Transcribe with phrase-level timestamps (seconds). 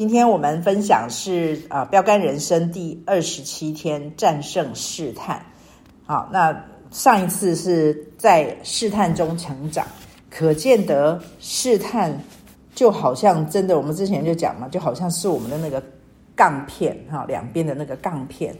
[0.00, 5.44] 今天我们分享是啊，标杆人生第二十七天战胜试探。
[6.06, 6.58] 好，那
[6.90, 9.86] 上一次是在试探中成长，
[10.30, 12.18] 可见得试探
[12.74, 15.82] 就好像真的，我们之前就讲嘛，就好像是我们的那个
[16.34, 18.56] 杠片哈，两边的那个杠片。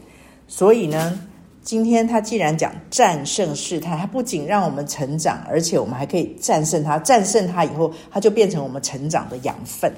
[0.47, 1.19] 所以呢，
[1.63, 6.99] 今天他既然讲战胜试探，他不仅让我们成长，而且我们还可以战胜它。
[6.99, 9.91] 战胜它以后，它就变成我们成长的养分。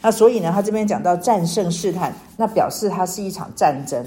[0.00, 4.04] 那所以呢，他这边讲到战胜试探，那表示它是一场战争。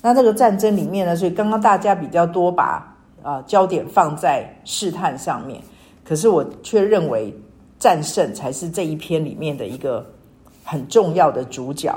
[0.00, 2.88] 那这个战争里面呢，所以刚刚大家比较多把
[3.22, 5.62] 啊、焦点放在试探上面，
[6.04, 7.32] 可是我却认为
[7.78, 10.04] 战胜才是这一篇里面的一个
[10.64, 11.88] 很重要的主角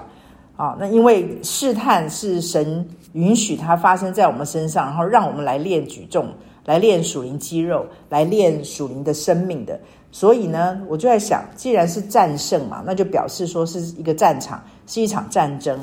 [0.55, 0.76] 啊。
[0.80, 6.30] 那因为试探是神允许它发生在我们身上，然后让我们来练举重，
[6.64, 9.80] 来练属灵肌肉，来练属灵的生命的。
[10.16, 15.78] 所以呢，我就在想，既然是战胜嘛，那就表示说是一个战场，是一场战争。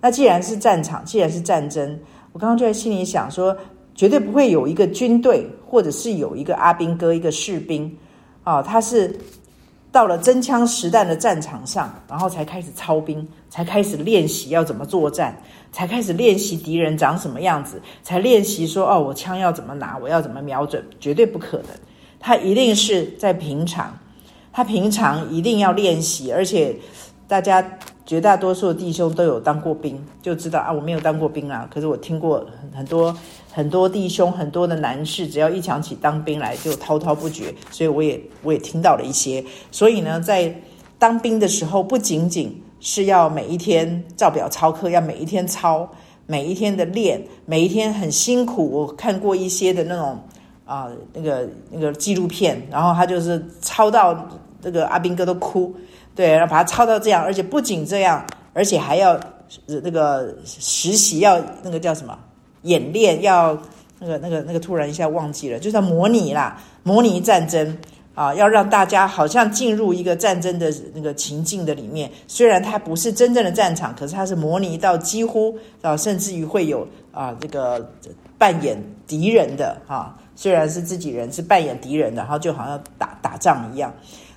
[0.00, 1.96] 那既然是战场，既然是战争，
[2.32, 3.56] 我刚刚就在心里想说，
[3.94, 7.96] 绝对不会有一个军队，或者是有一个阿兵哥，一个士兵，
[8.42, 9.16] 啊，他是
[9.92, 15.40] 到了真枪实弹的战场上，然后才开始操兵，才开始练习要怎么作战，
[15.70, 21.66] 才开始练习敌人长什么样子，才练习说哦，我枪要怎么拿，我要怎么瞄准，绝对不可能。
[22.20, 23.96] 他一定是在平常，
[24.52, 26.74] 他平常一定要练习，而且
[27.26, 27.64] 大家
[28.04, 33.16] 绝大多数弟兄都有当过兵，就知道啊，我没有当过兵啊，可是我听过很多
[33.52, 39.44] 很多弟兄，很多的男士，只要一讲起当兵来，就滔滔不绝，所以我也我也听到了一些。
[39.70, 40.52] 所以呢，在
[40.98, 45.88] 当兵的时候，不仅仅是要每一天照表操课，要每一天操，
[46.26, 48.68] 每一天的练，每一天很辛苦。
[48.70, 50.18] 我看过一些的那种。
[50.68, 54.28] 啊，那个那个纪录片，然后他就是抄到
[54.60, 55.74] 这个阿兵哥都哭，
[56.14, 59.18] 对，然后把他抄到这样，而且不仅这样，而且还要
[59.66, 62.18] 那个实习，要那个叫什么
[62.64, 63.58] 演练，要
[63.98, 67.78] 那个那个那个突然一下忘记了，就是模拟啦，模拟战争
[68.14, 77.90] 啊，要让大家好像进入一个战争的那个情境的里面，虽然它不是真正的战场，可是它是模拟到几乎啊，甚至于会有啊这个
[78.38, 80.16] 扮演敌人的啊。
[80.34, 83.92] 虽然是自己人，是扮演敌人的，然后就好像打打仗一样。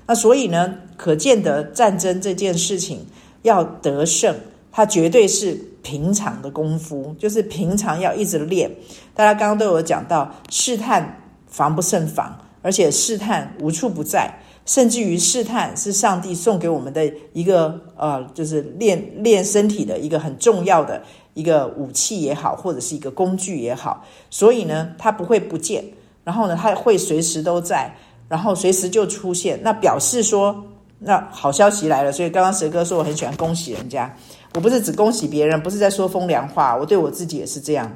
[0.07, 3.05] 那所以呢，可见得战争这件事情
[3.43, 4.35] 要得胜，
[4.71, 5.53] 它绝对是
[5.83, 8.71] 平常的功夫，就是平常要一直练。
[9.13, 14.33] 大家刚刚都有讲到，试探防不胜防，而且试探无处不在，
[14.65, 21.03] 甚至于试探是上帝送给我们的一个呃，就是练练身体的一个很重要的。
[21.33, 25.83] 一个武器也好，或者是一个工具也好，所以呢，它不会不见，
[26.23, 27.93] 然后呢，它会随时都在，
[28.27, 29.59] 然后随时就出现。
[29.63, 30.63] 那表示说，
[30.99, 32.11] 那好消息来了。
[32.11, 34.13] 所以刚刚蛇哥说我很喜欢恭喜人家，
[34.55, 37.91] 我不是只恭喜别人，不是在说风凉话，我对我自己也是这样。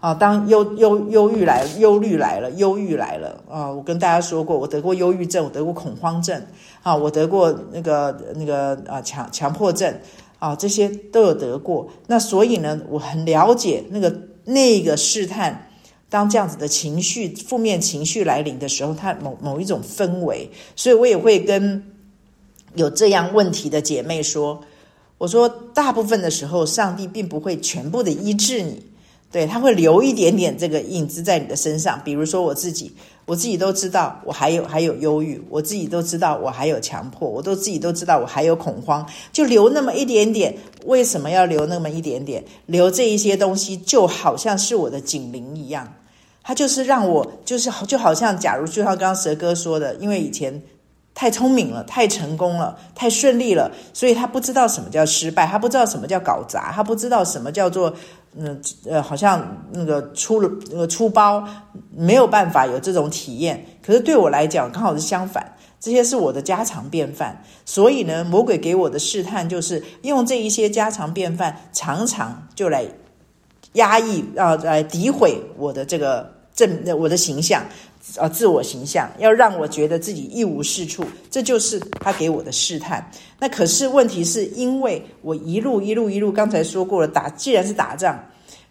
[0.00, 3.70] 啊，当忧忧忧郁来，忧虑来了，忧郁来了啊！
[3.70, 6.42] 我跟大家说过，我得过忧郁症，我得过恐慌症，
[6.82, 9.94] 啊，我得过那个那个啊强强迫症。
[10.40, 15.70] 啊，这些都有得过，那所以呢，我很了解那个那个试探，
[16.08, 21.84] 当这样子的情绪、负面情绪来临的时候，它某某一种氛围，所以我也会跟
[22.74, 24.60] 有这样问题的姐妹说，
[25.18, 28.89] 我说大部分的时候，上帝并不会全部的医治你。
[29.32, 32.92] 对，他会留一点点这个影子在你的身上，比如说我自己，
[33.26, 40.56] 我自己都知道我还有还有忧郁，我自己都知道我还有强迫，我都自己都知道我还有恐慌，就留那么一点点。
[40.84, 42.44] 为什么要留那么一点点？
[42.66, 45.94] 留这一些东西就好像是我的警铃一样，
[46.42, 50.60] 它就是让我就是就好像，假如就像刚刚蛇哥说的，因为以前
[51.14, 57.94] 太聪明了，太成功了，太顺利了，所以他不知道什么叫失败，他不知道什么叫搞砸，他不知道什么叫做。
[58.38, 61.46] 嗯呃，好像那个出了那个出包，
[61.94, 63.64] 没有办法有这种体验。
[63.84, 67.42] 可是对我来讲，刚好是相反，这些是我的家常便饭。
[67.64, 72.86] 所以呢，魔鬼给我的试探就是用这一些家常便饭，常常就来
[73.72, 77.64] 压抑啊，来诋毁我的这个正我的形象。
[78.16, 83.08] 啊，自我形象要让我觉得自己一无是处，这就是他给我的试探。
[83.38, 88.18] 那可是问题是因为我一路一路一路，刚才说过了，打既然是打仗，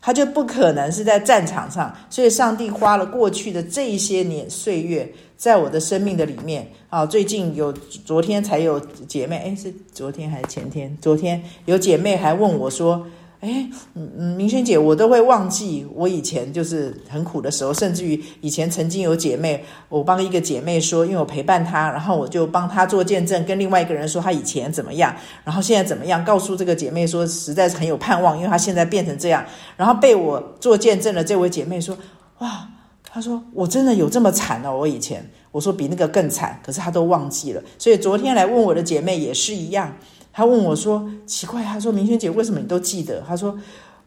[0.01, 1.95] 他就不可能是在战场上。
[2.09, 7.05] 所以上帝花了过去的这一些年岁月，在我的生命的里面啊。
[7.05, 10.97] 最近有昨天才有姐妹，哎，是昨天还是前天？
[11.01, 13.05] 昨天有姐妹还问我说
[13.39, 25.15] ：“哎，嗯嗯，明轩姐，我都会忘记我以前就是很苦的时候，甚至于以前曾经有姐妹，我帮一个姐妹说，因为我陪伴她，然后我就帮她做见证，跟另外一个人说她以前怎么样，
[25.45, 29.45] 然后现在怎么样，告诉这个姐妹说实在是很有盼望，因为她现在变成这样，
[29.77, 31.97] 然后被我做见证的这位姐妹说，
[32.39, 32.67] 哇，
[33.09, 39.95] 她说我真的有这么惨哦，我以前，我说比那个更惨，可是她都忘记了，所以昨天来问我的姐妹也是一样。
[40.31, 43.21] 他问我说：“奇怪，他说明轩姐为什么你都记得？
[43.27, 43.57] 他说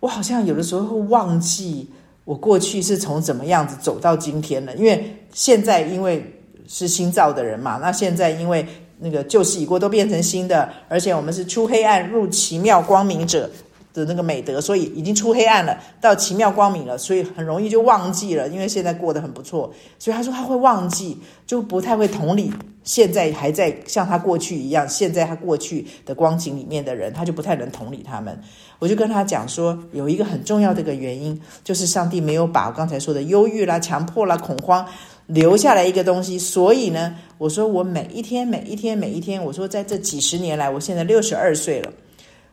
[0.00, 1.88] 我好像有的时候会忘记
[2.24, 8.66] 我过去是从怎么样子走到今天的，因为现在因为是新造的人嘛，那现在因为
[8.98, 13.50] 那个旧事已过，都变成新的，而且我们是出黑暗入奇妙光明者。”
[13.92, 22.50] 的那个美德，所以已经出黑暗了，到奇妙光明了，所以很容易就忘记了，因为现在过得很不错，所以他说他会忘记，就不太会同理
[22.84, 28.38] 现在还在像他过去一样，现在他过去的光景里面的人，他就不太能同理他们。
[28.78, 34.84] 我就跟他讲说，有一个很重要的一个原因，就是上帝没有把我刚才说的忧郁啦、强迫啦、恐慌
[35.26, 41.92] 留下来一个东西，所以呢，我说我每一天、每一天、每一天，我说在这几十年来，我现在六十二岁了。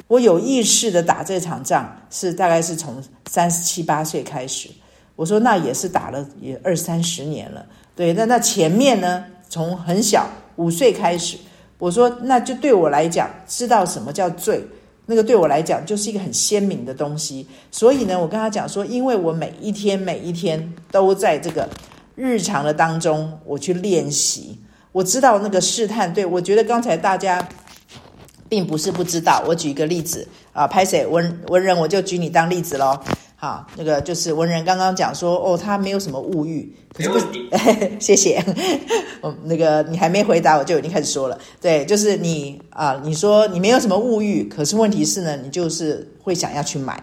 [0.10, 4.68] 我有意识的打这场仗，是大概是从三十七八岁开始。
[5.16, 7.64] 我说那也是打了也二三十年了，
[7.96, 8.12] 对。
[8.14, 11.38] 那那前面呢，从很小五岁开始，
[11.78, 14.66] 我说那就对我来讲，知道什么叫罪，
[15.06, 17.46] 那个对我来讲就是一个很鲜明的东西。
[17.70, 21.70] 所以呢，我跟他讲说，因为我每一天每一天都在这个
[22.16, 24.58] 日常的当中，我去练习，
[24.92, 26.12] 我知道那个试探。
[26.12, 27.48] 对，我觉得刚才大家。
[28.50, 33.00] 并不是不知道，我举一个例子啊，拍谁文文人，我就举你当例子喽。
[33.36, 37.20] 好，那个就是文人刚刚讲说，哦，他没有什么物欲，可是不，
[37.98, 38.44] 谢谢。
[39.22, 41.40] 嗯， 那个你还没回答，我就已经开始说了。
[41.62, 47.02] 对，就是你啊，你说你没有什么物欲，可是问题是呢，你就是会想要去买。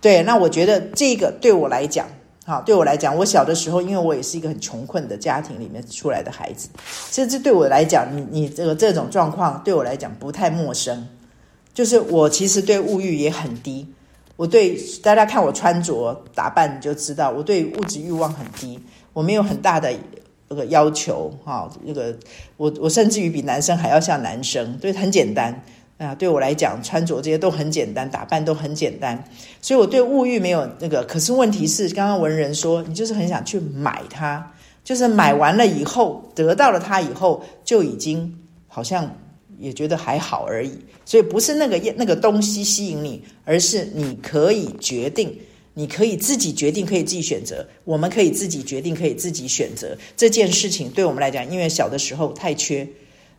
[0.00, 2.06] 对，那我觉得这个对我来讲。
[2.44, 6.68] 好，对我来讲，我小的时候，因为我也是一个很穷困的家庭里面出来的孩子，
[7.08, 11.06] 其实这对我来讲，你你这个这种状况对我来讲不太陌生。
[11.72, 13.86] 就是我其实对物欲也很低，
[14.36, 18.78] 我对大家看我穿着打扮，你就知道我对物质欲望很低，
[19.12, 19.90] 我没有很大的
[20.50, 21.70] 这个要求哈。
[21.84, 22.14] 那个
[22.56, 25.64] 我我甚至于比男生还要像男生，对，很简单。
[26.02, 29.22] 啊，对我来讲，穿着这些都很简单，打扮都很简单，
[29.60, 31.04] 所以我对物欲没有那个。
[31.04, 34.52] 可是问题是，刚刚文人说，你就是很想去买它，
[34.82, 39.08] 就是买完了以后，得到了它以后，就已经好像
[39.58, 40.72] 也觉得还好而已。
[41.04, 45.38] 所以不是那个那个东西吸引你，而是你可以决定，
[45.74, 47.64] 你可以自己决定，可以自己选择。
[47.84, 50.88] 我们可以自己决定，可以自己选择这件事情。
[50.90, 52.88] 对我们来讲，因为小的时候太缺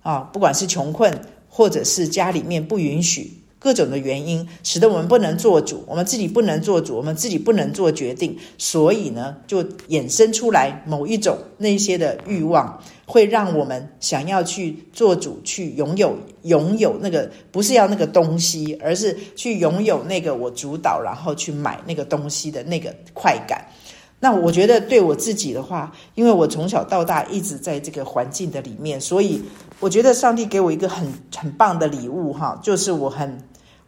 [0.01, 1.13] 啊，不管是穷困。
[1.55, 23.63] 或者是家里面不允许，各种的原因，使得我们不能做主，我们自己不能做主，我们自己不能做决定，所以呢，就衍生出来某一种那些的欲望，会让我们想要去做主，去拥有拥有那个不是要那个东西，而是去拥有那个我主导，然后去买那个东西的那个快感。
[24.19, 29.41] 那我觉得对我自己的话，因为我从小到大一直在这个环境的里面，所以
[29.83, 33.37] 我觉得上帝给我一个很很棒的礼物哈，就是我很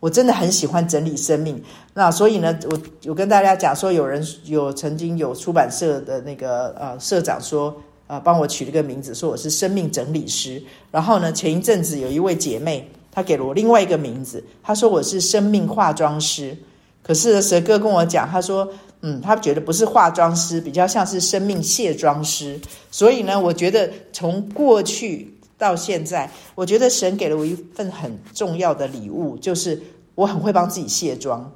[0.02, 1.64] 我真的很喜欢整理生命。
[1.94, 7.74] 那所以呢，我我跟大家讲说，有人有曾经有出版社的那个呃社长说，
[8.08, 10.62] 呃帮我取了个名字，说我是生命整理师。
[10.92, 16.58] 然后呢，前一阵子有一位姐妹，她给了我另外一个名字，她说我是生命化妆师。
[17.02, 18.68] 可是蛇哥跟我讲，他说。
[19.02, 22.60] 嗯，他觉得不是化妆师，比较像是生命卸妆师。
[22.90, 29.82] 所以呢，我觉得从过去到现在，我觉得神给了我一份很重要的礼物，就是
[30.16, 31.52] 我很会帮自己卸妆。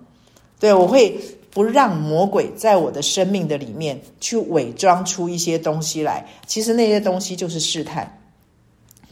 [0.59, 1.19] 对，我会
[1.51, 6.27] 不让魔鬼在我的生命的里面去伪装出一些东西来。
[6.45, 8.19] 其实那些东西就是试探，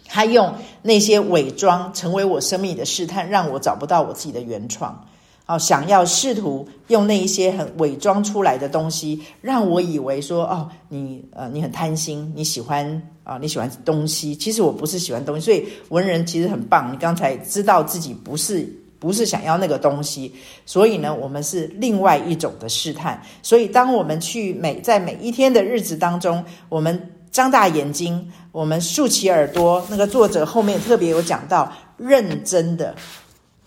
[0.05, 5.05] 他用那些伪装成为我生命的试探，让我找不到我自己的原创。
[5.45, 14.33] 哦，想要试图用那一些很伪装出来的东西，让我以为说，哦，你呃，你很贪心，你喜欢啊、你喜欢东西。
[14.33, 16.93] 其实我不是喜欢东西，所以文人其实很棒。
[16.93, 18.65] 你刚才知道自己不是
[18.99, 20.33] 不是想要那个东西，
[20.65, 23.21] 所以呢，我们是另外一种的试探。
[23.43, 32.95] 所以，当我们去每在每一天的日子当中，我们张大眼睛，我们竖起耳朵，那个作者后面特别有讲到，认真的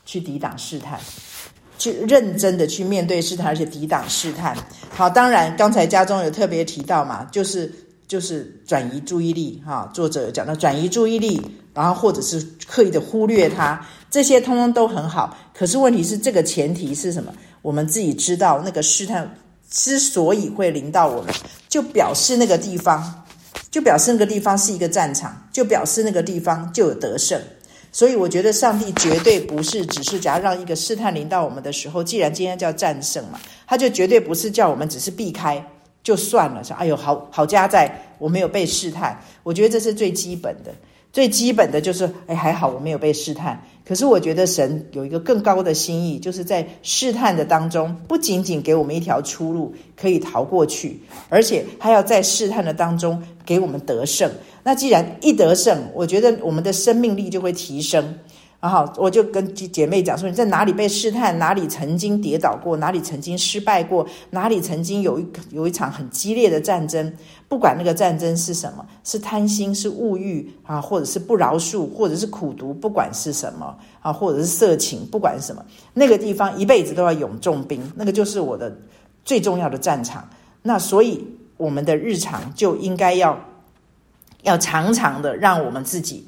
[0.06, 0.98] 去抵挡试探。
[1.78, 4.54] 去认真的去面对试探，而且抵挡试探。
[4.90, 7.72] 好，当然刚才家中有特别提到嘛，就是
[8.10, 9.88] 就是转移注意力哈。
[9.94, 11.40] 作者讲到转移注意力，
[11.72, 13.80] 然后或者是刻意的忽略它。
[14.10, 15.38] 这些通通都很好。
[15.54, 17.32] 可是问题是，这个前提是什么？
[17.62, 19.32] 我们自己知道，那个试探
[19.70, 21.32] 之所以会临到我们，
[21.68, 23.24] 就表示那个地方，
[23.70, 27.40] 就表示那个地方是一个战场，就表示那个地方就有得胜。
[27.92, 33.38] 所以我觉得上帝绝对不是只是假如让一个试探临到我们的时候，既然今天叫战胜嘛，
[33.68, 35.64] 他就绝对不是叫我们只是避开
[36.02, 40.72] 就算了，说哎呦好好家在我没有被试探，我觉得这是最基本的。
[41.12, 43.60] 最基本的就是，哎，还好我没有被试探。
[43.84, 54.30] 可是我觉得神有一个更高的心意，就是在试探的当中，不仅仅给我们一条出路可以逃过去，而且还要在试探的当中给我们得胜。
[54.62, 58.16] 那既然一得胜，我觉得我们的生命力就会提升。
[58.60, 67.10] 然后我就跟姐妹讲说：“你在哪里被试探，哪里曾经跌倒过，哪里曾经失败过，哪里曾经有一有一场很激烈的战争。
[67.48, 75.64] 不管那个战争是什么，是贪心，是物欲啊，或者是不饶恕，或者是苦读，不管是什么啊，或者是色情，不管是什么，
[75.94, 78.76] 那个地方一辈子都要勇重兵，那个就是我的
[79.24, 80.28] 最重要的战场。
[80.60, 81.26] 那所以
[81.56, 83.42] 我们的日常就应该要
[84.42, 86.26] 要常常的让我们自己。”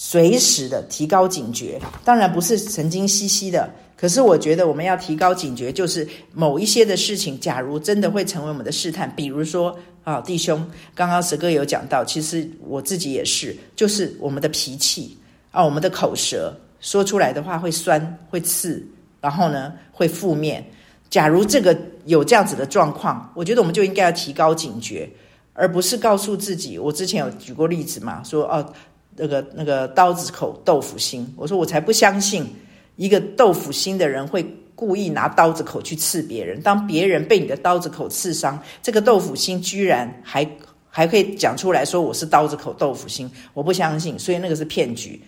[0.00, 3.68] 随时的提高警觉，当然不是神经兮兮的。
[3.96, 10.64] 可是我觉得我们要提高警觉，就是某一些的事情，假如真的会成为我们的试探，比如说啊，弟兄，
[10.94, 15.18] 刚刚石哥有讲到，其实我自己也是，就是我们的脾气
[15.50, 18.00] 啊，我们的口舌说出来的话会酸
[18.30, 18.80] 会刺，
[19.20, 20.64] 然后呢会负面。
[21.10, 25.10] 假如这个有这样子的状况，我觉得我们就应该要提高警觉，
[25.54, 26.78] 而不是告诉自己。
[26.78, 28.72] 我之前有举过例子嘛，说哦。
[29.18, 32.46] 那个那个刀子口豆腐心，我说我才不相信
[32.96, 36.60] 一个豆腐心的人会故意拿刀子口去刺别人。
[36.62, 40.48] 当别人被你的刀子口刺伤，这个豆腐心居然还
[40.88, 44.18] 还可以讲出来说我是刀子口豆腐心，我不相信。
[44.18, 45.20] 所以那个是骗局，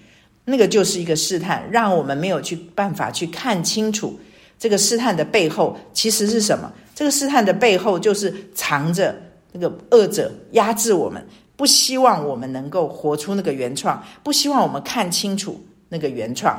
[0.45, 4.19] 那个就是一个试探，让我们没有去办法去看清楚
[4.59, 6.73] 这个试探的背后其实是什么。
[6.95, 9.15] 这个试探的背后就是藏着
[9.53, 11.25] 那个恶者压制我们。
[11.61, 16.55] 不希望我们能够活出那个原创，不希望我们看清楚那个原创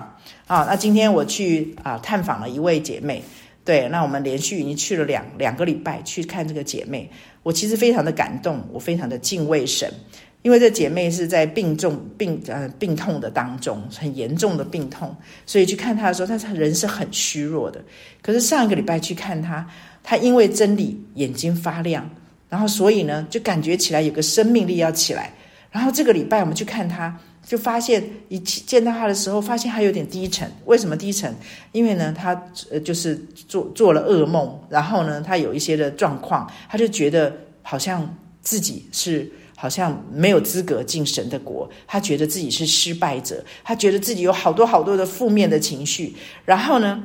[0.46, 0.63] 啊。
[0.70, 3.24] 那今天我去啊探访了一位姐妹，
[3.65, 7.10] 对，那我们连续已经去了两两个礼拜去看这个姐妹，
[7.41, 9.91] 我其实非常的感动，我非常的敬畏神，
[10.43, 15.15] 因为这姐妹是在病重病呃病痛的当中，很严重的病痛，
[15.48, 17.84] 所以去看她的时候，她人是很虚弱的。
[18.22, 19.67] 可是上一个礼拜去看她，
[20.03, 22.08] 她因为真理眼睛发亮。
[22.51, 25.34] 然后，所以呢，就感觉起来有个生命力要起来。
[25.72, 27.17] 然后这个礼拜我们去看他，
[27.48, 30.51] 就发现一见到他的时候，发现他有点低沉。
[30.65, 31.34] 为什么低沉？
[31.72, 32.34] 因为呢，他
[32.70, 33.15] 呃就是
[33.48, 46.13] 做做了噩梦，然后呢，他有一些的状况，他就觉得好像自己是好像没有资格进神的国，他觉得自己是失败者，他觉得自己有好多好多的负面的情绪。
[46.43, 47.01] 然后呢，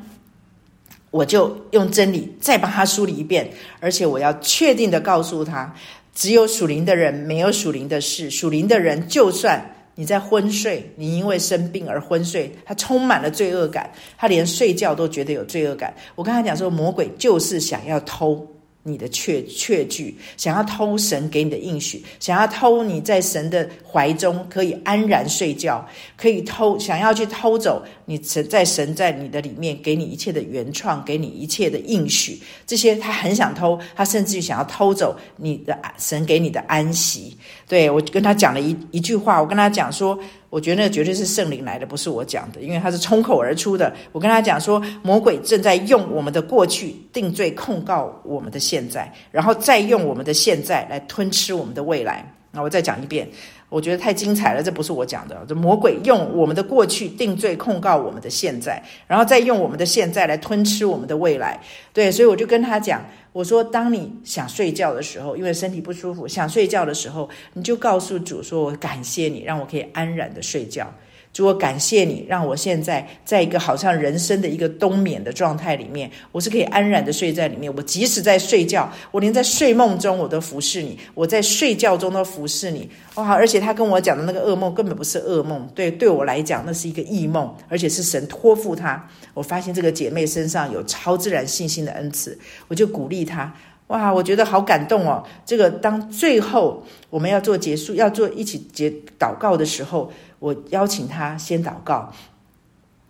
[1.17, 3.49] 我就用真理再帮他梳理一遍，
[3.81, 5.75] 而且我要确定的告诉他，
[6.15, 8.31] 只有属灵的人没有属灵的事。
[8.31, 15.95] 属灵的人，就算你在昏睡，你因为生病而昏睡，他充满了罪恶感，他连睡觉都觉得有罪恶感。
[16.15, 18.47] 我跟他讲说，魔鬼就是想要偷。
[18.89, 25.85] 你的确确据，想要偷神给你的应许，想要偷你在神的怀中可以安然睡觉，
[26.17, 37.37] 可以偷，想要去偷走你神在神在你的里面给你一切的原创，给你一切的应许，这些他很想偷，他甚至于想要偷走你的神给你的安息。
[37.67, 40.17] 对，我跟他讲了一一句话，我跟他讲说。
[40.57, 43.95] 我觉得那绝对是圣灵来的，不是我讲的，因为他是冲口而出的。
[44.11, 52.25] 我跟他讲说，魔鬼正在用我们的过去定罪控告我们的现在，然后再用我们的现在来吞吃我们的未来。
[52.53, 53.29] 那我再讲一遍。
[53.69, 55.45] 我觉得太精彩了，这不是我讲的。
[55.49, 61.61] 这魔鬼用我们的过去定罪控告我们的现在，然后再用我们的现在来吞吃我们的未来。
[61.93, 70.93] 对，所以我就跟他讲，我说：当你想睡觉的时候，因为身体不舒服，想睡觉的时候，你就告诉主说：“我感谢你，让我可以安然的睡觉。”
[71.37, 77.71] 主，我感谢你，让我现在在一个好像人生的一个冬眠的状态里面，我是可以安然的睡在里面。
[77.77, 82.89] 我即使在睡觉，我连在睡梦中我都服侍你，我在睡觉中都服侍你。
[83.17, 83.33] 哇！
[83.33, 89.07] 而且他跟我讲的那个噩梦根本不是噩梦，对，对我来讲那是一个异梦，而且是神托付他。
[89.35, 92.39] 我发现这个姐妹身上有超自然信心的恩赐，
[92.69, 93.55] 我就鼓励她。
[93.89, 95.25] 哇，我觉得好感动哦。
[95.45, 100.13] 这个当最后我们要做结束，要做一起结祷告的时候。
[100.39, 102.13] 我邀请他先祷告，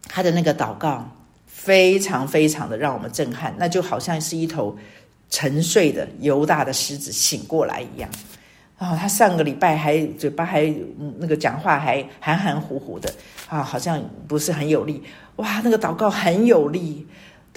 [0.09, 1.05] 他的那个祷告
[1.45, 4.75] 非常非常的让我们震撼，那就好像是一头
[5.29, 8.09] 沉睡的犹大的狮子醒过来一样。
[8.79, 10.73] 啊、哦，他上个礼拜还嘴巴还
[11.19, 13.13] 那个讲话还含含糊糊的
[13.49, 15.03] 啊，好像不是很有力。
[15.37, 17.05] 哇，那个祷告很有力，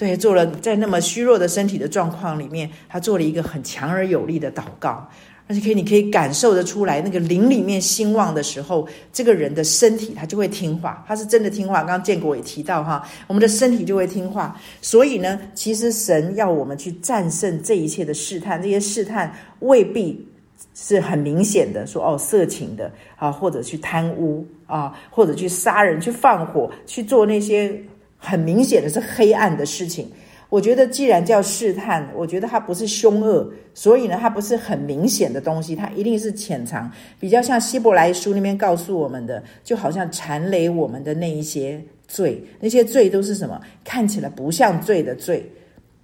[0.00, 5.06] 对，做了在那么虚弱的身体的状况里面，他做了一个很强而有力的祷告，
[5.46, 11.80] 而且可以你可以感受得出来，那个灵里面兴旺的时候，这个人的身体他就会听话，他是真的听话。
[11.80, 14.58] 刚刚建国也提到哈，我们的身体就会听话。
[14.80, 20.26] 所以呢，其实神要我们去战胜这一切的试探，这些试探未必。
[20.74, 27.74] 是很明显的，说哦，色情的啊，或者去贪污啊，或者去杀人、去放火、去做那些
[28.20, 30.08] 很明显的是黑暗的事情。
[30.48, 43.60] 我觉得既然叫试探，我觉得它不是凶恶，所以呢，它不是很明显的东西，它一定是潜藏，比较像希伯来书那边告诉我们的，就好像缠累我们的那一些罪，那些罪都是什么？
[43.84, 45.48] 看起来不像罪的罪。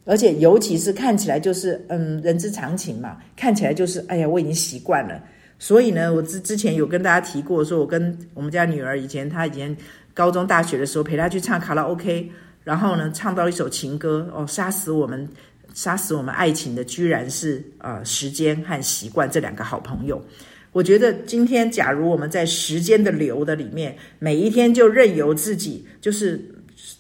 [0.04, 3.16] 而且，尤其是看起来就是，嗯，人之常情嘛。
[3.34, 5.20] 看起来就是，哎呀，我已经习惯了。
[5.58, 9.76] 所以呢，我之之前有跟大家提过，说我跟我们家女儿以前，她以前
[10.16, 12.32] 高中、大学的时候陪他去唱卡拉 OK，
[12.64, 15.28] 然后呢，唱到一首情歌，哦，杀死我们，
[15.74, 20.24] 杀死我们爱情的，居然是呃时间和习惯这两个好朋友。
[20.72, 26.40] 我觉得今天，假如我们在时间的流的里面，每一天就任由自己，就是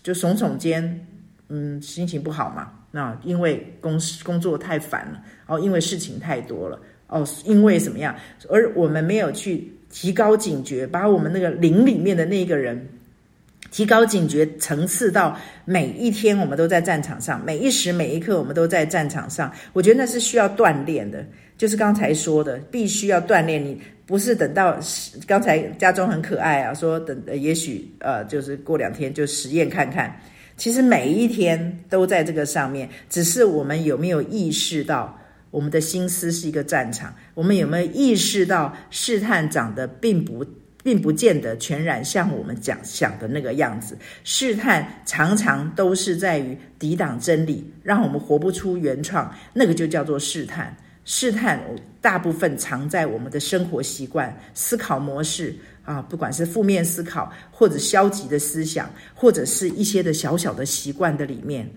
[0.02, 1.06] 就耸耸肩，
[1.48, 2.70] 嗯，心情不好嘛。
[2.90, 8.14] 那因为工工作太烦了哦，因为事情太多了哦，因为怎么样？
[8.50, 12.86] 而我们没有去提高警觉，把我们那个灵里面的那个人
[13.76, 19.52] 提高警觉层次到每一天，我们都在战场上，每一时每一刻，我们都在战场上。
[19.74, 21.22] 我觉得那是需要锻炼的，
[21.58, 23.62] 就是刚才说的，必须要锻炼。
[23.62, 24.78] 你不是等到
[25.26, 30.18] 刚才家中很可爱啊，说等也许呃，就是过两天就实验看看。
[30.56, 35.14] 其实每一天都在这个上面，只是我们有没有意识到，
[35.50, 37.14] 我们的心思是一个战场？
[37.34, 40.42] 我们有没有意识到，试探长得并不，
[40.86, 43.98] 并不见得全然像我们讲想的那个样子。
[44.22, 50.72] 试探常常都是在于抵挡真理，让我们活不出原创，那个就叫做试探。
[51.04, 51.60] 试探
[52.00, 61.68] 大部分藏在我们的生活习惯、思考模式啊，不管是负面思考，或者消极的思想，或者是一些的小小的习惯的里面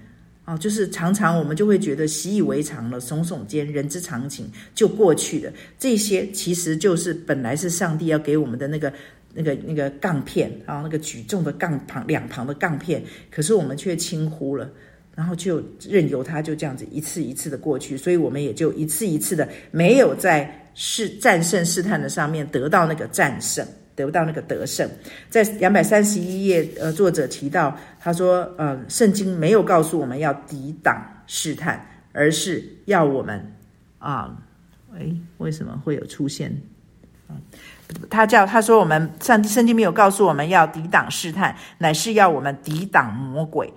[0.50, 5.54] 啊，就是常常我们就会觉得习以为常了，耸耸肩，人之常情就过去了。
[5.78, 8.92] 这些其实就是本来是上帝要给我们的那个、
[9.32, 14.68] 那个、那个杠片啊，那个举重的杠旁两旁的杠片，可是我们却轻忽了。
[15.16, 23.64] 然后就任由他就这样子一次一次的过去，所以我们也就一次一次的没有在试战胜试探的上面得到那个战胜，
[24.00, 24.90] 得到那个得胜。
[25.30, 33.54] 在两百三十一页，呃，作者提到他说，呃，圣经没有告诉我们要抵挡试探，而是要我们
[33.98, 34.36] 啊，
[34.98, 36.56] 诶，为什么会有出现？
[38.10, 43.74] 他叫他说我们上圣经没有告诉我们要抵挡试探，乃是要我们抵挡魔鬼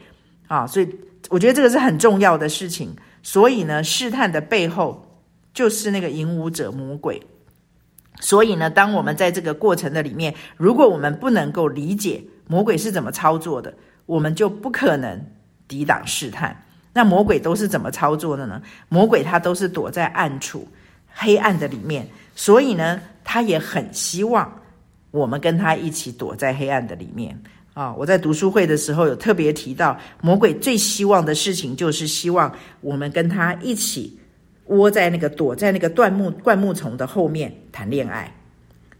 [0.47, 0.89] 啊，所以。
[1.31, 5.03] 我觉得这个是很重要的事情，所以呢，试探的背后
[5.55, 7.23] 就是那个引诱者魔鬼。
[8.20, 13.75] 所以呢，当我们在这个过程的里面，如果我们不能够理解魔鬼是怎么操作的，
[14.07, 15.20] 我们就不可能
[15.66, 16.64] 抵挡试探。
[16.92, 18.62] 那魔鬼都是怎么操作的呢？
[18.88, 20.68] 魔鬼他都是躲在暗处、
[21.12, 24.61] 黑暗的里面，所以呢，他也很希望
[25.11, 27.37] 我们跟他一起躲在黑暗的里面。
[27.75, 34.18] 啊、我在读书会的时候有特别提到，魔鬼最希望的事情就是希望我们跟他一起
[34.73, 38.33] 窝在那个躲在那个灌木灌木丛的后面谈恋爱。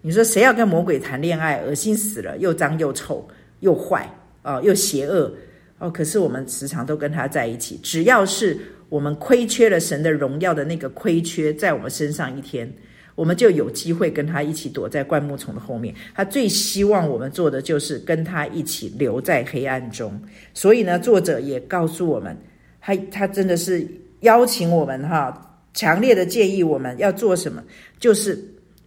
[0.01, 1.63] 你说谁要跟魔鬼谈恋爱？
[1.63, 3.27] 恶心死了，又脏又臭
[3.61, 4.03] 又坏
[4.43, 5.33] 啊、哦，又邪恶
[5.79, 5.91] 哦。
[5.91, 8.59] 可是我们时常都跟他在一起，只要是
[8.89, 12.73] 我们亏缺了神的荣耀的那个亏缺在我们身上一天。
[13.15, 15.95] 我们就有机会跟他一起躲在灌木丛的后面。
[16.15, 20.19] 他最希望我们做的就是跟他一起留在黑暗中。
[20.55, 22.35] 所以呢，作者也告诉我们，
[22.81, 23.87] 他他真的是
[24.21, 27.63] 邀请我们哈，强烈的建议我们要做什么，
[27.99, 28.39] 就是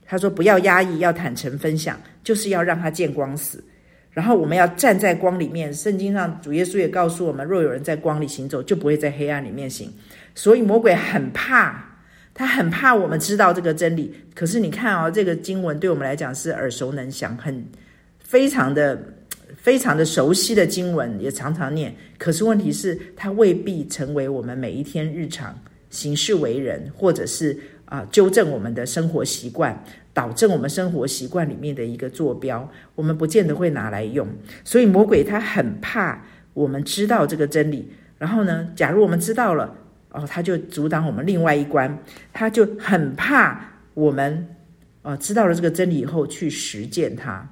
[0.05, 3.63] 他说不要压抑，要坦诚分享，就是要让他见光死。
[4.11, 5.73] 然后我们要站在光里面。
[5.73, 9.91] 圣经上主耶稣也告诉我们，若有人在光里行走，就不会在黑暗里面行。
[10.33, 11.91] 所以魔鬼很怕。
[12.37, 17.65] 他很怕我们知道这个真理，可是你看哦，这个经文对我们来讲是耳熟能详，很
[18.19, 19.01] 非常的
[19.57, 21.95] 非常的熟悉的经文，也常常念。
[22.17, 25.57] 可是问题是，它未必成为我们每一天日常
[25.95, 34.27] 行事为人，或者是啊、纠正我们的生活习惯、导致我们生活习惯里面的一个坐标，我们不见得会拿来用。
[34.63, 36.21] 所以魔鬼他很怕
[36.53, 39.73] 我们知道这个真理，然后呢，假如我们知道了。
[40.17, 41.99] 哦，他就阻挡我们另外一关，
[42.31, 43.59] 他就很怕
[43.93, 44.47] 我们
[45.01, 47.45] 呃，知道了这个真理以后去实践它。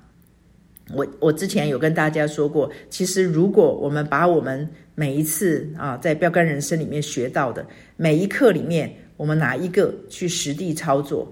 [0.94, 7.66] 我我之前有跟大家说过，其实如果我们把我们每一次啊在标杆人生里面学到的
[7.98, 11.32] 每一课里面，我们拿一个去实地操作，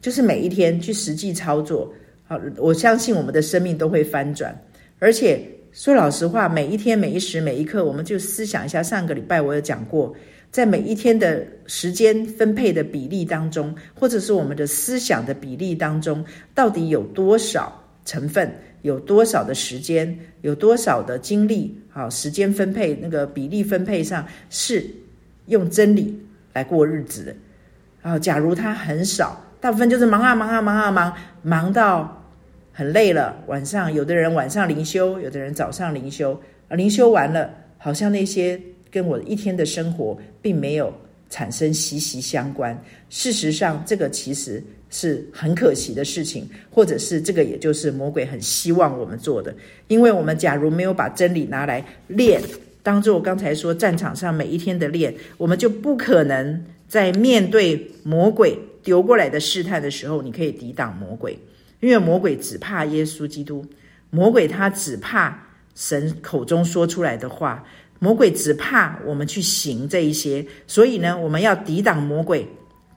[0.00, 1.92] 就是每一天去实际操作，
[2.26, 4.56] 好，我相信我们的生命都会翻转。
[4.98, 5.40] 而且
[5.72, 8.82] 说老实话，每一天每一时每一刻，我们就思想一下。
[8.82, 10.14] 上个礼拜我有讲过，
[10.50, 17.72] 在每一天的时间分配的比例当中，或者是我们的思想的比例当中，到底有多少
[18.08, 18.50] 成分？
[18.82, 24.88] 有多少的时间，有多少的精力，好，时间分配那个比例分配上是
[25.46, 26.16] 用真理
[26.54, 27.34] 来过日子的。
[28.00, 32.24] 然后，假如他很少，大部分就是忙啊忙啊忙啊忙，忙到
[32.72, 33.36] 很累了。
[33.48, 38.58] 晚上有的人晚上灵修，有的人早上灵修，啊，灵修完了，好像那些
[38.90, 40.94] 跟我一天的生活并没有
[41.28, 42.80] 产生息息相关。
[43.10, 44.62] 事实上，这个其实。
[44.90, 49.54] 是很可惜的事情，或者是这个，也就是魔鬼很希望我们做的。
[49.88, 52.40] 因为我们假如没有把真理拿来练，
[52.82, 61.38] 当做我刚才说战场上每一天的练，我们就不可能在面对魔鬼丢过来的试探的时候，你可以抵挡魔鬼。
[61.80, 63.64] 因为魔鬼只怕耶稣基督，
[64.10, 65.38] 魔鬼他只怕
[65.74, 67.62] 神口中说出来的话，
[68.00, 70.44] 魔鬼只怕我们去行这一些。
[70.66, 72.44] 所以呢，我们要抵挡魔鬼，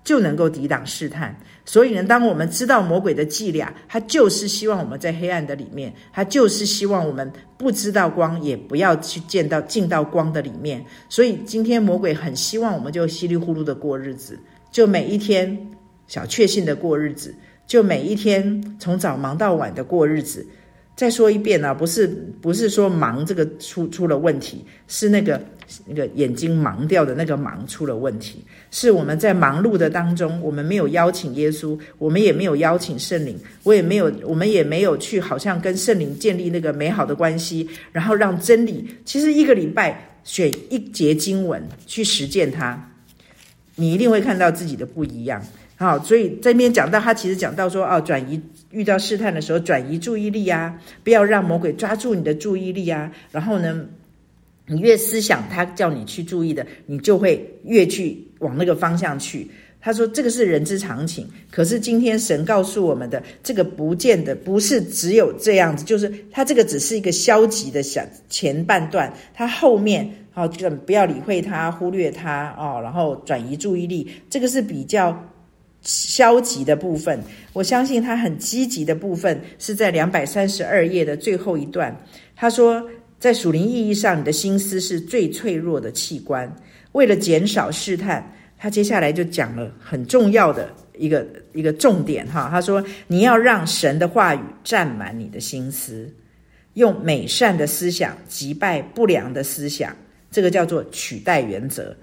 [0.04, 1.36] 就能够抵挡试探。
[1.64, 10.84] 所以呢，当我们知道魔鬼的伎俩，他就是希望我们在黑暗的里面，他就是希望我们不知道光，也不要去见到进到光的里面。
[11.08, 14.40] 所以今天魔鬼很希望我们就稀里糊涂的过日子，
[14.72, 15.70] 就每一天
[16.08, 17.36] 小确幸的过日子，
[17.68, 20.46] 就每一天从早忙到晚的过日子。
[21.02, 22.06] 再说一遍啊，不是
[22.42, 25.42] 不是说忙这个出出了问题，是那个。
[25.86, 42.92] 那个眼睛盲掉的那个盲出了问题，是我们在忙碌的当中，我们没有邀请耶稣，我们也没有邀请圣灵，我也没有，我们也没有去好像跟圣灵建立那个美好的关系，然后让真理，其实一个礼拜选一节经文去实践它，
[43.76, 45.42] 你一定会看到自己的不一样。
[45.78, 48.38] 好，所以这边讲到他其实讲到说，哦，转移
[48.72, 53.86] 遇到试探的时候转移注意力啊，不要让魔鬼抓住你的注意力啊，然后呢，
[54.68, 59.50] 你越思想他叫你去注意的，你就会越去往那个方向去。
[59.84, 75.20] 他说这个是人之常情，可是今天神告诉我们的这个不见得不是只有这样子，就是他这个只是一个消极的想前半段，他后面好就不要理会他，忽略他哦，然后转移注意力，这个是比较
[75.82, 77.22] 消极的部分。
[77.54, 81.96] 我相信他很积极的部分是在两百三十二页的最后一段，
[82.36, 82.90] 他说。
[83.22, 86.52] 在属灵意义上，你的心思是最脆弱的器官。
[86.94, 92.48] 为了减少试探，他接下来就讲了很重要的一个一个重点哈。
[92.50, 96.12] 他说：“你要让神的话语占满你的心思，
[96.74, 99.96] 用美善的思想击败不良的思想。
[100.32, 101.96] 这个叫做取代原则，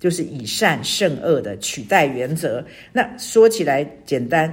[0.00, 2.64] 就是以善胜恶的取代原则。
[2.92, 4.52] 那说起来简单。”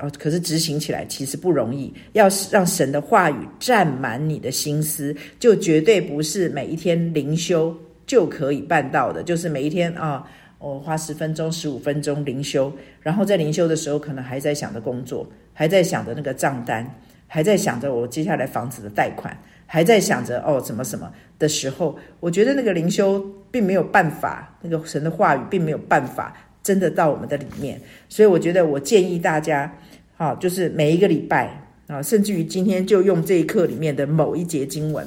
[0.00, 1.92] 哦，可是执行起来其实不容易。
[2.12, 9.24] 要让神的话语占满你的心思，就绝对不是每一天灵修就可以办到的。
[9.24, 10.24] 就是每一天啊，
[10.60, 16.88] 我、花十分钟、十五分钟灵修，然后在灵修的时候，可能还在想着工作，还在想着那个账单，
[17.26, 19.36] 还在想着我接下来房子的贷款，
[19.70, 27.78] 还在想着哦什么什么的时候，我觉得那个灵修并没有办法，那个神的话语并没有办法真的到我们的里面。
[28.08, 29.70] 所以我觉得，我建议大家。
[30.16, 35.06] 好，就是每一个礼拜啊，甚至于今天就用这一课里面的某一节经文，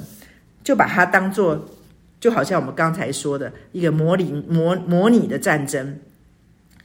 [0.64, 1.68] 就把它当做，
[2.20, 6.00] 就好像我们刚才说的一个模拟模模拟的战争。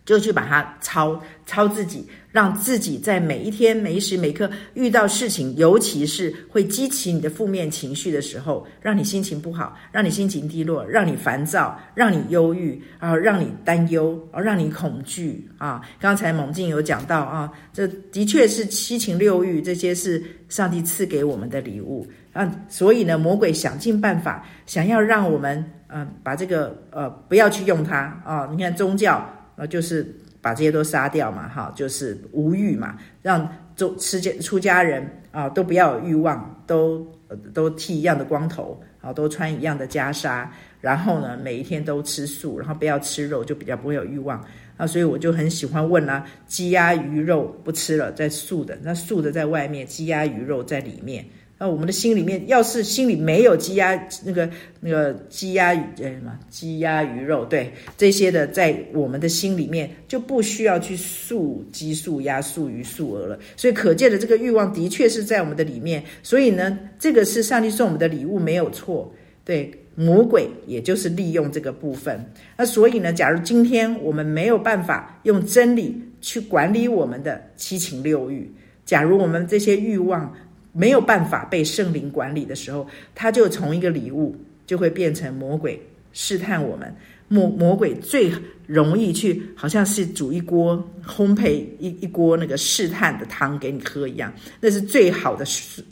[0.07, 15.81] 就去把它操操自己，让自己在每一天每一时每刻遇到事情，尤其是会激起你的负面情绪的时候，让你心情不好，让你心情低落，让你烦躁，让你忧郁啊，让你担忧啊，让你恐惧啊。
[15.99, 22.55] 刚才猛进有讲到啊，这的确是七情六欲，这些是上帝赐给我们的礼物啊。
[22.69, 27.97] 所以呢，魔鬼想尽办法，想要让我们嗯、把这个呃不要去用它
[28.27, 28.47] 啊。
[28.53, 29.27] 你看宗教。
[29.57, 30.15] 啊，就是
[30.47, 37.05] 把这些都杀掉嘛，哈，就是无欲嘛，让出出家出家人啊都不要有欲望，都
[37.53, 40.47] 都剃一样的光头，啊，都穿一样的袈裟，
[40.81, 44.41] 然后呢，每一天都吃素，然后不要吃肉，就比较不会有欲望
[44.77, 44.87] 啊。
[44.87, 51.25] 所以我就很喜欢问啊，鸡鸭鱼肉不吃了，在素的，那素的在外面，鸡鸭鱼肉在里面
[51.59, 63.39] 那我们的心里面，要是心里没有鸡鸭那个那个鸡鸭鱼呃什么鸡鸭鱼肉，对这些的，在我们的心里面就不需要去素鸡素鸭素鱼素鹅了。
[63.57, 66.05] 所以可见的这个欲望的确是在我们的里面。
[66.23, 69.11] 所以呢，这个是上帝送我们的礼物，没有错。
[69.43, 72.23] 对，魔鬼也就是利用这个部分。
[72.59, 78.51] 那所以呢，假如今天我们没有办法用真理去管理我们的七情六欲，
[78.85, 80.35] 假如我们这些欲望，
[80.77, 84.37] 没有办法被圣灵管理的时候，他就从一个礼物
[84.67, 85.81] 就会变成魔鬼
[86.13, 86.95] 试探我们。
[87.29, 88.31] 魔魔鬼最
[88.69, 95.45] 容易去，好像是煮一锅烘焙一一锅那个试探的汤给你喝一样，那是最好的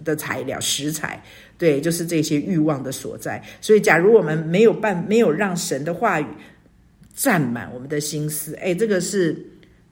[0.05, 1.20] 的材料食材。
[1.59, 3.42] 对，就是这些欲望的所在。
[3.61, 6.27] 所以，假如我们没有办，没有让神的话语
[7.16, 9.37] 占满我们的心思，哎，这个是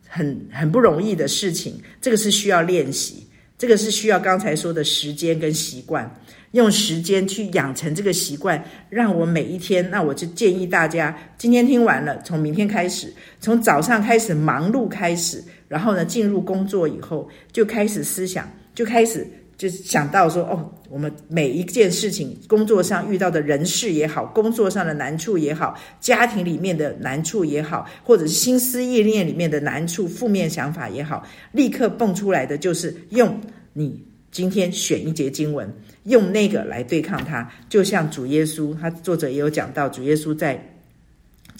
[0.06, 1.74] 很很不容易的事情。
[2.00, 3.26] 这个是需要练习。
[3.62, 6.12] 这个是需要刚才说的时间跟习惯，
[6.50, 9.88] 用时间去养成这个习惯，让我每一天。
[9.88, 19.24] 那我就建议大家，今天听完了，从明天开始，从早上开始忙碌开始，然后呢，进入工作以后，就开始思想，就开始。
[19.62, 33.40] 就是想到说哦，我们每一件事情，工作上遇到的人事也好，工作上的难处也好，家庭里面的难处也好，或者是心思意念里面的难处、负面想法也好，立刻蹦出来的就是用
[33.72, 35.72] 你今天选一节经文，
[36.06, 37.48] 用那个来对抗它。
[37.68, 40.60] 就像主耶稣，他作者也有讲到，主耶稣在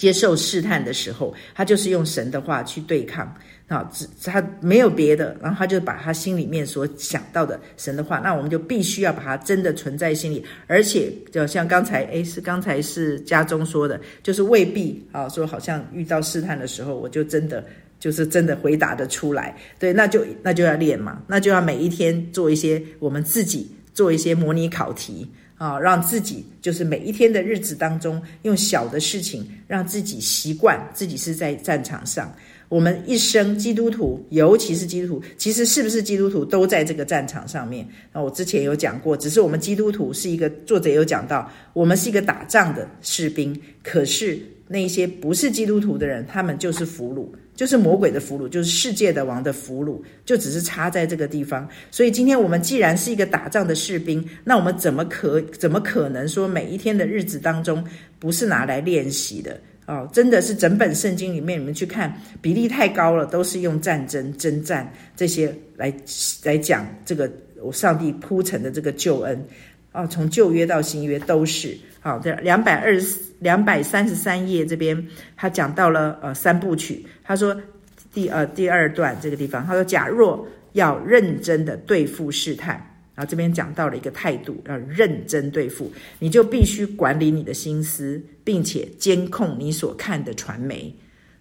[0.03, 3.33] 接受试探的时候，他就是用神的话去对抗。
[3.69, 17.65] 啊，只他没有别的，然后他就把他心里面所想到的神的话，那我们就必须要把它真的存在心里，而且就像刚才诶是刚才是家中说的，就是未必啊，说好像遇到试探的时候，我就真的
[17.99, 25.27] 就是真的回答得出来，对，那就那就要练嘛，那就要每一天做一些我们自己做一些模拟考题
[25.63, 32.29] 啊，让自己就是每一天的日子当中，用小的事情让自己习惯自己是在战场上。
[32.67, 37.87] 我们一生基督徒，尤其是基督徒，其实是不是基督徒都在这个战场上面。
[38.11, 43.57] 那我之前有讲过，只是我们基督徒是一个作者有讲到，我们是一个打仗的士兵。
[43.81, 51.67] 可是那些不是基督徒的人，他们就是俘虏，就是魔鬼的俘虏，就是世界的王的俘虏，就只是插在这个地方。
[51.91, 57.83] 所以今天我们既然是一个打仗的士兵，那我们怎么可怎么可能说每一天的日子当中
[58.19, 59.59] 不是拿来练习的？
[59.85, 65.93] 哦，真的是整本圣经里面，你们去看比例太高了，都是用战争、征战这些来
[66.43, 67.29] 来讲这个
[67.61, 69.45] 我上帝铺陈的这个救恩
[69.93, 72.19] 啊，从旧约到新约都是好。
[72.19, 77.55] 这两百二十两百三十三页这边，他讲到了呃三部曲，他说
[78.11, 82.89] 第呃第二段这个地方，他说假若要认真的对付试探。
[83.15, 90.91] 然后这边讲到了一个态度，要认真对付，你就必须管理你的心思，并且监控你所看的传媒。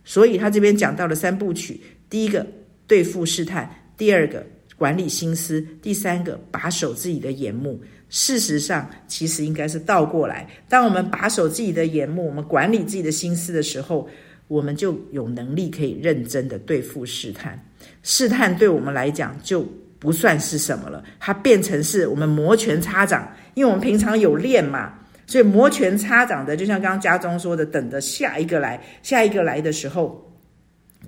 [0.05, 2.47] 所以他这边讲到了三部曲：第一个
[2.87, 4.45] 对付试探，第二个
[4.77, 7.81] 管理心思，第三个把守自己的眼目。
[8.13, 10.49] 事实上，其实应该是倒过来。
[10.69, 14.09] 当我们把守自己的眼目，我们管理自己的心思的时候，
[14.47, 17.61] 我们就有能力可以认真的对付试探。
[18.05, 19.67] 试探对我们来讲就。
[20.03, 24.93] 不算是什么了，它变成是我们摩拳擦掌，因为我们平常有练嘛，
[25.29, 30.21] 所以摩拳擦掌的，就像刚刚家中说的，等着下一个来，下一个来的时候，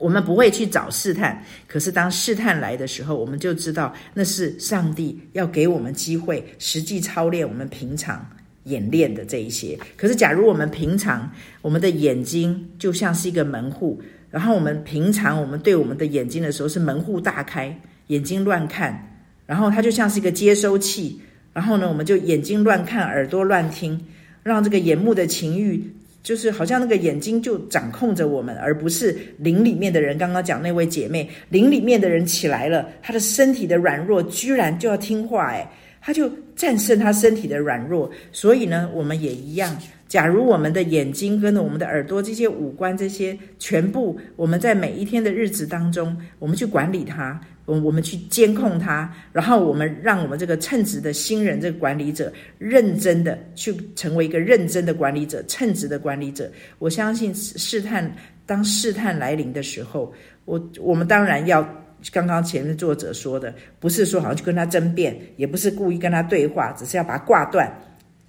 [0.05, 8.29] 我们不会去找试探，可是当试探来的时候，我们就知道那是上帝要给我们机会，实际操练我们平常
[8.65, 9.79] 演练的这一些。
[9.97, 13.99] 可是假如我们平常我们的眼睛就像是一个门户，
[14.31, 17.75] 然后我们平常我们对我们的眼睛的时候是门户大开。
[18.09, 21.19] 眼睛乱看，然后它就像是一个接收器，
[21.55, 23.99] 然后呢，我们就眼睛乱看，耳朵乱听，
[24.43, 25.83] 让这个眼目的情欲，
[26.25, 30.17] 就是好像那个眼睛就掌控着我们，而不是灵里面的人。
[30.17, 35.69] 刚刚讲那位姐妹，灵里面的人起来了，她的身体的软弱居然就要听话，诶，
[36.01, 38.11] 她就战胜她身体的软弱。
[38.33, 39.79] 所以呢，我们也一样。
[40.15, 47.41] 假如我们的眼睛跟我们的耳朵这些五官这些全部，我们在每一天的日子当中，我们去管理它。
[47.65, 56.49] 我我们去监控它，然后我们让我们这个称职的新人这个管理者认真的去成为一个认真的管理者，称职的管理者。
[56.79, 58.09] 我相信试探，
[58.47, 61.69] 当试探来临的时候，我我们当然要
[62.13, 67.69] 刚刚前面作者说的，不是说好像去跟他争辩，也不是故意跟他对话，只是要把他挂断，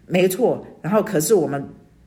[0.08, 0.66] 没错。
[0.82, 1.64] 然后可是我们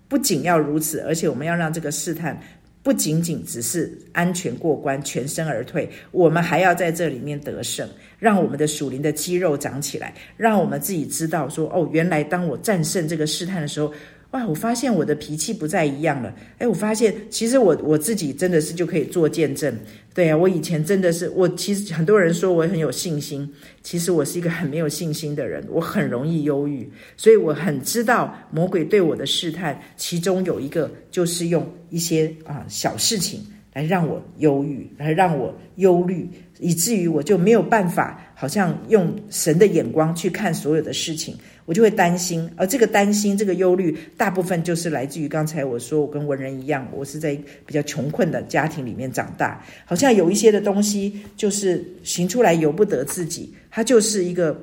[0.08, 2.38] 不仅要如此，而且我们要让这个试探
[2.82, 13.92] 不仅仅只是安全过关、全身而退，我们还要在这里面得胜，让我们的属灵的肌肉长起来，让我们自己知道说：哦，原来当我战胜这个试探的时候。
[14.32, 14.46] 哇！
[14.46, 16.34] 我发现我的脾气不再一样了。
[16.58, 19.74] 诶，我发现其实我我自己真的是就可以做见证。
[20.14, 23.48] 对啊，我以前真的是我，其实很多人说我很有信心，
[23.82, 25.64] 其实我是一个很没有信心的人。
[25.70, 26.86] 我很容易忧郁，
[27.16, 33.40] 所以我很知道魔鬼对我的试探，其中有一个就是用一些啊小事情
[33.72, 41.34] 来让我忧郁，来让我忧虑，以至于我就没有办法，好像用神的眼光去看所有的事情。
[41.68, 54.58] 我就会担心，而这个担心、这个忧虑，大部分就是来自于刚才我说，我跟文人一样，我是在比较穷困的家庭里面长大，好像有一些的东西就是行出来由不得自己，它就是一个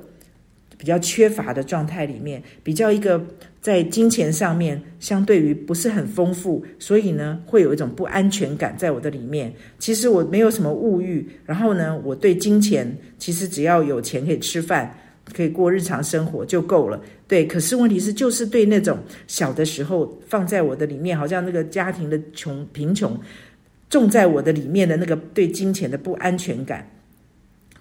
[0.76, 3.24] 比较缺乏的状态里面，比较一个
[3.60, 9.52] 在金钱上面相对于不是很丰富，所以呢，会有一种不安全感在我的里面。
[9.78, 14.92] 其实我没有什么物欲，然后呢，我对金钱其实只要有钱可以吃饭。
[15.34, 17.46] 可以过日常生活就够了，对。
[17.46, 23.18] 可是问题是，就是对那种小的时候放在我的里面，好像那个家庭的穷贫穷
[23.90, 26.88] 种在我的里面的那个对金钱的不安全感，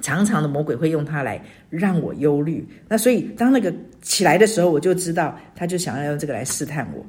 [0.02, 2.68] 常常的魔鬼会用它来让我忧虑。
[2.88, 7.06] 那所以当那个起来的时候，我就知道他就想要用这个来试探我。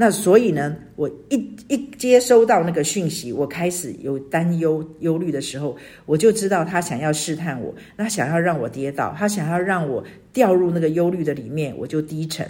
[0.00, 1.34] 那所以呢，我一
[1.66, 12.48] 一接收到那个讯息，我开始有担忧、忧虑的时候，我就知道他想要试探我，那想要让我跌倒，他想要让我掉入那个忧虑的里面，我就低沉。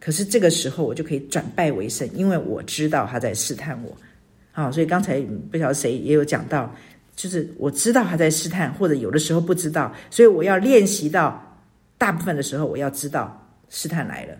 [0.00, 3.96] 可是这个时候，我就可以转败为胜，因为我知道他在试探我。
[4.50, 6.74] 好，所以刚才不晓得谁也有讲到，
[7.14, 11.40] 就是我知道他在试探，或者有的时候不知道，所以我要练习到
[11.96, 14.34] 大部分的时候，我要知道试探来了。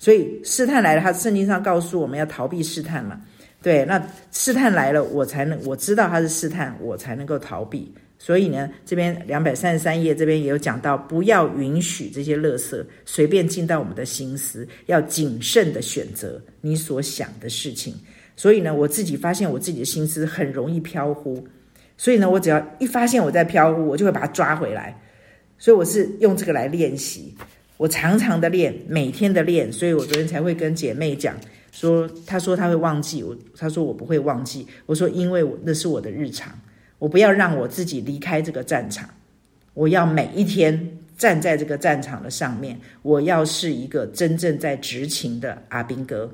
[0.00, 3.20] 所以试探来了，他圣经上告诉我们要逃避试探嘛。
[3.62, 7.94] 对，那试探来了，我才能我知道他是试探，我才能够逃避。
[8.18, 17.94] 所以呢，这边两百三十三页这边也有讲到，不要允许这些垃圾随便进到我们的心思，要谨慎的选择你所想的事情。
[18.36, 21.46] 所以呢，我自己发现我自己的心思很容易飘忽，
[21.98, 24.98] 所以呢，我只要一发现我在飘忽，我就会把它抓回来。
[25.58, 27.34] 所以我是用这个来练习。
[27.80, 31.34] 我常常的练，每天的练，所以我昨天才会跟姐妹讲
[31.72, 34.66] 说，她说她会忘记我，她说我不会忘记。
[34.84, 36.52] 我说因为我那是我的日常，
[36.98, 39.08] 我不要让我自己离开这个战场，
[39.72, 46.30] 我要每一天站在这个战场的上面，我要是一个真正在执勤的阿兵哥，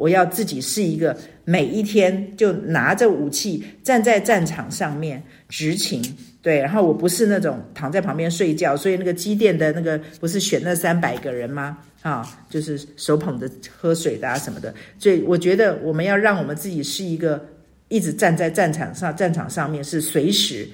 [0.00, 6.02] 我要自己是一个每一天就拿着武器站在战场上面执勤。
[6.40, 11.76] 对，然后我不是那种躺在旁边睡觉，所以那个机电的那个不是选那三百个人吗？
[12.00, 14.74] 啊，就是手捧着喝水的啊什么的。
[14.98, 17.46] 所以我觉得我们要让我们自己是一个
[17.88, 20.66] 一直站在战场上，战场上面是随时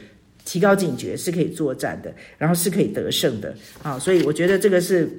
[0.45, 3.99] 提高警觉，是可以作战的，然后是可以得胜的啊。
[3.99, 5.11] 所以我觉得这个是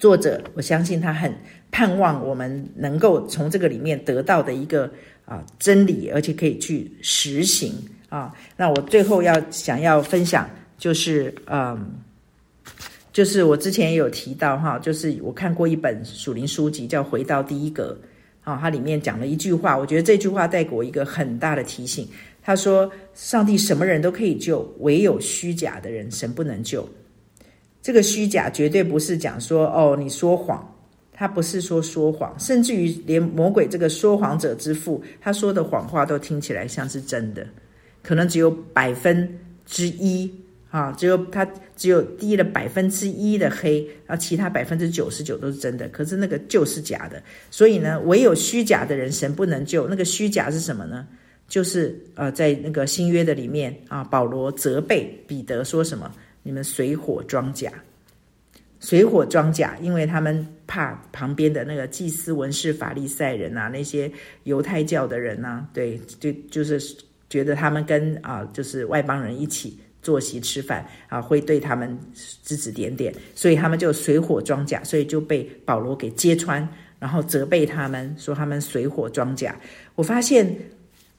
[0.00, 1.32] 作者，我相信他很
[1.70, 4.90] 盼望我们能够从这个里面得到的一个
[5.24, 7.72] 啊真理，而且可以去实行。
[8.08, 11.92] 啊，那我最后要想要分享就是，嗯，
[13.12, 17.96] 就是我之前也有提到哈，就是我看过一本属灵书籍叫《回到第一格》，
[18.50, 22.08] 啊，它里面讲了一句话，我觉得这句话带给我一个很大的提醒。
[22.42, 26.88] 他说：“上帝什么人都可以救，唯有虚假的人，神不能救。”
[27.82, 30.62] 这个虚假绝对不是讲说哦，你说谎，
[31.12, 37.46] 他不是说说谎，甚至于连魔鬼这个说谎者之父，他说的谎话都听起来像是真的。
[38.02, 39.28] 可能只有百分
[39.66, 40.30] 之一
[40.70, 45.88] 啊，只有他只有低了百分之一的黑，然后其他百分之九十九都是真的。
[45.88, 49.86] 可是那个就是假的，所以呢，唯有虚假的人神不能救。
[49.88, 51.06] 那个虚假是什么呢？
[51.48, 56.10] 就是呃，在那个新约的里面啊，保罗责备彼得说什么？
[56.42, 57.72] 你们水火装甲，
[58.80, 64.10] 水火装甲，因为他们怕旁边的那个祭司、文士、法利赛人啊，那些
[64.44, 66.80] 犹太教的人啊，对，就就是。
[67.30, 71.96] 觉得他们跟啊，就是外邦人一起坐席吃饭啊，会对他们
[72.42, 79.54] 指指点点，所以他们就水火装甲，所以就被保罗给揭穿，然后责备他们说他们水火装甲。
[79.94, 80.44] 我发现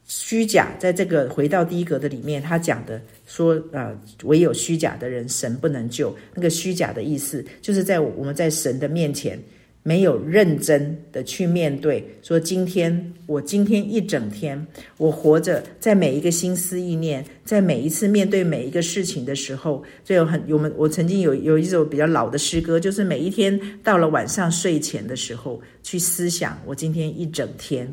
[0.06, 3.92] 虚假在这个回到第一格的里面，他讲的说啊，
[4.24, 6.16] 唯有虚假的人神不能救。
[6.34, 9.40] 那个虚假的意思，就是在我们在神的面前。
[9.84, 27.92] 没有认真的去面对，说今天我今天一整天，我活着，在每一个心思意念，在每一次面对每一个事情的时候，就有很我们我曾经有有一首比较老的诗歌，就是每一天到了晚上睡前的时候，去思想我今天一整天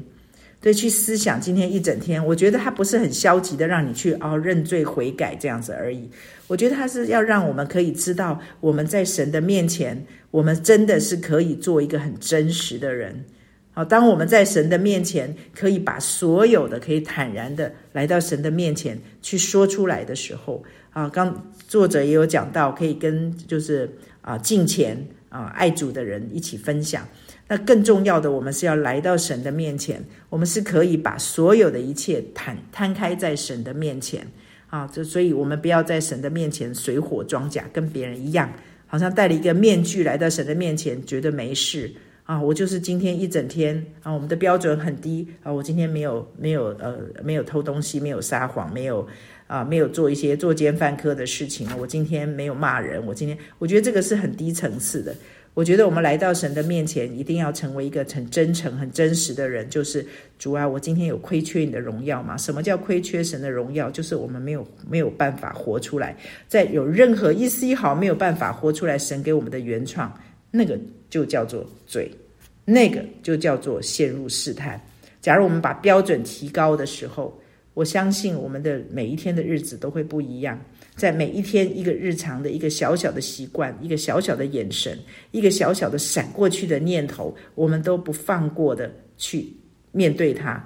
[0.61, 6.11] 对，去思想今天一整天，我觉得他不是很消极的让你去哦认罪悔改这样子而已。
[6.48, 13.24] 我觉得他是要让我们可以知道，我们在神的面前，我们真的是可以做一个很真实的人。
[13.70, 23.88] 好，当我们在神的面前，可以把所有的可以坦然的来到神的面前去说出来的时候，啊，刚作者也有讲到，可以跟就是
[24.22, 27.06] 啊敬虔啊爱主的人一起分享。
[27.51, 34.26] 那更重要的，我们是要来到神的面前，我们是可以把所有的一切摊摊开在神的面前
[34.68, 34.86] 啊。
[34.92, 38.53] 这所以，我们不要在神的面前水火装甲，跟别人一样，
[38.86, 41.90] 好像戴了一个面具来到神的面前，觉得没事
[42.24, 42.38] 啊。
[42.38, 45.51] 我就是今天一整天啊，我们的标准很低啊。
[45.51, 49.09] 我今天没有没有呃没有偷东西，没有撒谎，没有
[49.46, 51.76] 啊没有做一些作奸犯科的事情啊。
[51.80, 55.14] 我今天没有骂人，我今天我觉得这个是很低层次的。
[55.59, 59.68] 我觉得我们来到神的面前，一定要成为一个很真诚、很真实的人。
[59.68, 60.06] 就是
[60.38, 62.36] 主啊，我今天有亏缺你的荣耀吗？
[62.36, 63.90] 什么叫亏缺神的荣耀？
[63.90, 70.16] 就是我们没有没有办法活出来，在有任何一丝一毫没有办法活出来，神给我们的原创，
[70.52, 70.78] 那个
[71.11, 72.09] 就叫做罪，
[72.64, 74.80] 那个就叫做陷入试探。
[75.20, 77.36] 假如我们把标准提高的时候，
[77.79, 80.61] 我相信我们的每一天的日子都会不一样。
[80.97, 84.99] 在每一天一个日常的一个小小的习惯，一个小小的眼神，
[85.31, 89.53] 一个小小的闪过去的念头，我们都不放过的去
[89.93, 90.61] 面对它。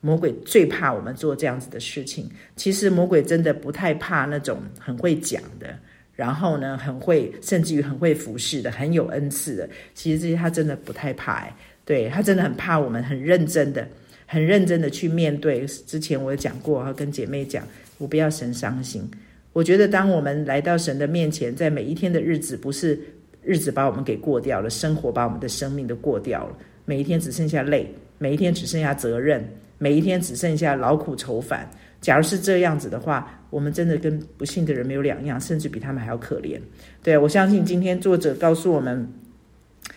[0.00, 2.26] 魔鬼最怕我们做这样子的事情。
[2.54, 5.78] 其实魔鬼真的不太怕那种很会讲的，
[6.14, 9.68] 然后呢，很会甚至于很会服侍的，很有恩赐的。
[9.92, 11.54] 其实这些他真的不太怕，哎，
[11.84, 13.86] 对，他真的很怕我们很认真的、
[14.26, 15.64] 很认真的去面对。
[15.64, 17.66] 之前我有讲过，哈，跟姐妹讲，
[17.98, 19.08] 我不要神伤心。
[19.52, 22.98] 我觉得，当我们来到神的面前，在每一天的日子，不是
[23.42, 26.58] 日子把我们给过掉了，生活把我们的生命都过掉了。
[26.84, 29.42] 每一天只剩下累，每一天只剩下责任，
[29.78, 31.68] 每一天只剩下劳苦愁烦。
[32.02, 36.60] 假如是这样子的话，我们真的跟不信的人没有两样，甚至比他们还要可怜。
[37.02, 39.08] 对，我相信今天作者告诉我们，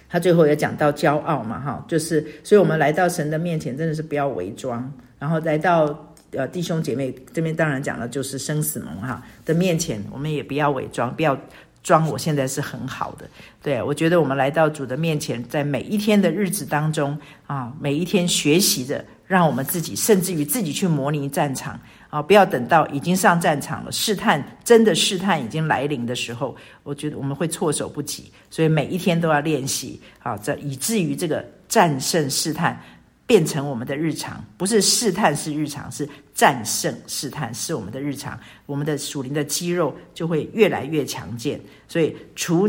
[0.10, 6.06] 他最后也讲到骄傲嘛，哈，就是，所以我们来到神的面前，真的是不要伪装，然后来到。
[6.34, 11.36] 呃，弟兄姐妹这边当然讲了，就是生死盟哈的面前，我们也不要伪装，不要
[11.82, 13.26] 装我现在是很好的。
[13.64, 28.32] 对，我觉得我们来到主的面前，在每一天的日子当中啊，每一天学习着，让我们自己甚至于自己去模拟战场啊，不要等到已经上战场了，试探真的试探已经来临的时候，我觉得我们会措手不及。
[28.50, 32.82] 所以每一天都要练习啊，这以至于这个战胜试探。
[33.28, 38.36] 变成我们的日常，不是试探是日常，是战胜试探是我们的日常。
[38.66, 41.62] 我们的属灵的肌肉就会越来越强健。
[41.88, 42.68] 所以，除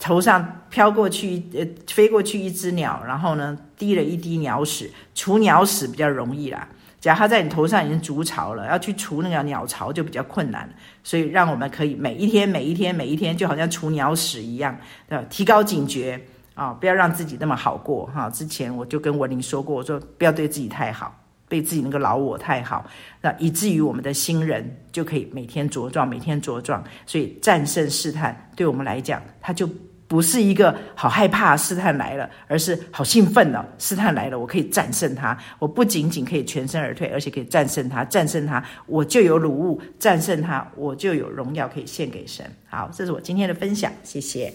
[0.00, 6.66] 头上飘过去，呃，飞过去一只鸟，然后呢，滴了一滴鸟屎，除鸟屎比较容易啦。
[6.98, 10.68] 假如它在你头上已经筑巢了，要去除那个鸟巢就比较困难。
[11.04, 14.76] 所以，让我们可以每一天、每一天、每一天，就好像除鸟屎一样，
[15.08, 16.20] 对，提高警觉。
[16.52, 18.28] 啊、不要让自己那么好过哈！
[18.28, 22.84] 之前我就跟文玲说过，我说不要对自己太好，对自己那个老我太好，
[23.22, 26.84] 那以至于我们的新人就可以每天茁壮，每天茁壮。
[27.06, 29.66] 所以战胜试探，对我们来讲，它就
[30.10, 33.64] 不是一个好害怕试探来了，而是好兴奋哦！
[33.78, 35.38] 试探来了，我可以战胜它。
[35.60, 38.04] 我不仅仅可以全身而退，而且可以战胜它。
[38.04, 42.44] 战胜它，我就有礼物；战胜它，我就有荣耀可以献给神。
[42.68, 44.52] 好，这是我今天的分享，谢谢。